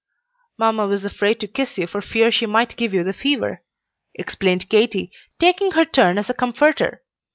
[0.57, 3.61] "Mamma was afraid to kiss you for fear she might give you the fever,"
[4.15, 7.03] explained Katy, taking her turn as a comforter.